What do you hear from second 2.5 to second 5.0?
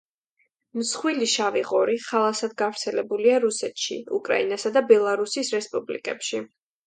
გავრცელებულია რუსეთში, უკრაინასა და